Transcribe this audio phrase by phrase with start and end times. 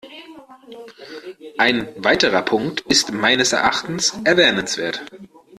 [1.59, 5.03] Ein weiterer Punkt ist meines Erachtens erwähnenswert.